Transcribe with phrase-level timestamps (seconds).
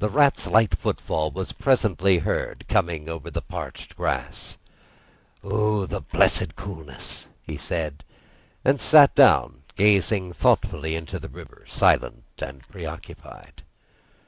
[0.00, 4.58] The Rat's light footfall was presently heard approaching over the parched grass.
[5.44, 8.02] "O, the blessed coolness!" he said,
[8.64, 13.62] and sat down, gazing thoughtfully into the river, silent and pre occupied.